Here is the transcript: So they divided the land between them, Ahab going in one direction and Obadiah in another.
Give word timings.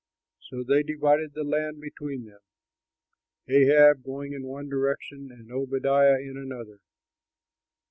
So 0.49 0.63
they 0.63 0.81
divided 0.81 1.35
the 1.35 1.43
land 1.43 1.79
between 1.79 2.25
them, 2.25 2.39
Ahab 3.47 4.01
going 4.01 4.33
in 4.33 4.41
one 4.47 4.67
direction 4.67 5.29
and 5.31 5.51
Obadiah 5.51 6.15
in 6.17 6.37
another. 6.37 6.79